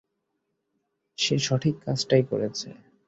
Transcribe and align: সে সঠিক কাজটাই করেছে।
সে 1.17 1.35
সঠিক 1.39 1.75
কাজটাই 1.85 2.23
করেছে। 2.31 2.67